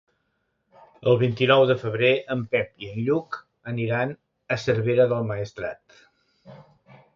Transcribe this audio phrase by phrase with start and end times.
[1.11, 3.39] El vint-i-nou de febrer en Pep i en Lluc
[3.73, 4.17] aniran
[4.57, 6.05] a Cervera del Maestrat.